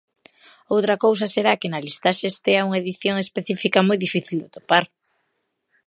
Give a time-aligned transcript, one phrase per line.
[0.73, 4.85] Outra cousa será que na listaxe estea unha edición específica moi difícil de atopar.